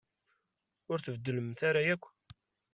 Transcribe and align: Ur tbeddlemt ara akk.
Ur 0.91 0.97
tbeddlemt 0.99 1.59
ara 1.69 1.81
akk. 1.93 2.03